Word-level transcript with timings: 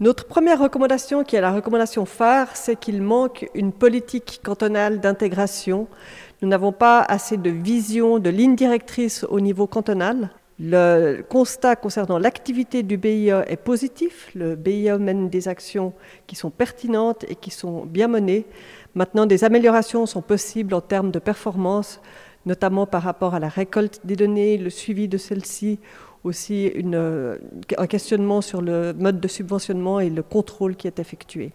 Notre 0.00 0.24
première 0.24 0.58
recommandation, 0.58 1.24
qui 1.24 1.36
est 1.36 1.42
la 1.42 1.52
recommandation 1.52 2.06
phare, 2.06 2.56
c'est 2.56 2.74
qu'il 2.74 3.02
manque 3.02 3.50
une 3.54 3.70
politique 3.70 4.40
cantonale 4.42 4.98
d'intégration. 4.98 5.88
Nous 6.40 6.48
n'avons 6.48 6.72
pas 6.72 7.02
assez 7.02 7.36
de 7.36 7.50
vision, 7.50 8.18
de 8.18 8.30
ligne 8.30 8.56
directrice 8.56 9.26
au 9.28 9.40
niveau 9.40 9.66
cantonal. 9.66 10.30
Le 10.58 11.20
constat 11.28 11.76
concernant 11.76 12.18
l'activité 12.18 12.82
du 12.82 12.96
BIE 12.96 13.28
est 13.46 13.62
positif. 13.62 14.30
Le 14.34 14.56
BIE 14.56 14.90
mène 14.98 15.28
des 15.28 15.48
actions 15.48 15.92
qui 16.26 16.34
sont 16.34 16.50
pertinentes 16.50 17.26
et 17.28 17.34
qui 17.34 17.50
sont 17.50 17.84
bien 17.84 18.08
menées. 18.08 18.46
Maintenant, 18.94 19.26
des 19.26 19.44
améliorations 19.44 20.06
sont 20.06 20.22
possibles 20.22 20.72
en 20.72 20.80
termes 20.80 21.10
de 21.10 21.18
performance, 21.18 22.00
notamment 22.46 22.86
par 22.86 23.02
rapport 23.02 23.34
à 23.34 23.40
la 23.40 23.48
récolte 23.48 24.00
des 24.04 24.16
données, 24.16 24.58
le 24.58 24.70
suivi 24.70 25.08
de 25.08 25.18
celles-ci 25.18 25.78
aussi 26.24 26.66
une, 26.66 27.38
un 27.78 27.86
questionnement 27.86 28.40
sur 28.40 28.60
le 28.60 28.92
mode 28.92 29.20
de 29.20 29.28
subventionnement 29.28 30.00
et 30.00 30.10
le 30.10 30.22
contrôle 30.22 30.76
qui 30.76 30.86
est 30.86 30.98
effectué. 30.98 31.52